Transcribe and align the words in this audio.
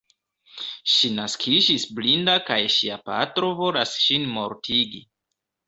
Ŝi 0.93 1.11
naskiĝis 1.17 1.85
blinda 1.99 2.35
kaj 2.49 2.59
ŝia 2.79 2.99
patro 3.13 3.53
volas 3.63 3.95
ŝin 4.09 4.29
mortigi. 4.35 5.07